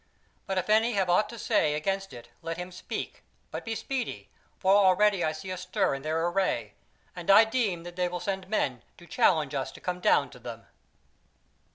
[0.47, 4.29] But if any have aught to say against it let him speak, but be speedy;
[4.57, 6.73] for already I see a stir in their array,
[7.15, 10.39] and I deem that they will send men to challenge us to come down to
[10.39, 10.65] them."